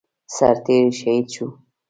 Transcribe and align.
سرتيری 0.35 0.91
شهید 0.99 1.27
شو 1.35 1.47